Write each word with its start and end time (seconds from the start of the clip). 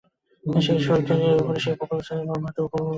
সেই 0.61 0.79
শৈলশিখরের 0.79 1.41
উপরে 1.41 1.59
সেই 1.59 1.75
বকুলতরুচ্ছায়ায় 1.75 2.27
মর্মাহত 2.29 2.57
অমর 2.57 2.69
বসিয়া 2.69 2.77
আছেন। 2.77 2.87